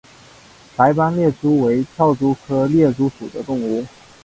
[0.75, 3.85] 白斑猎蛛为跳蛛科猎蛛属的动物。